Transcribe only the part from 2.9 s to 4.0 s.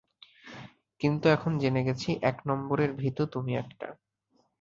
ভীতু তুমি একটা।